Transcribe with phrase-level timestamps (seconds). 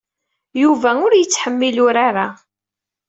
[0.61, 2.27] Yuba ur yettḥemmil urar-a.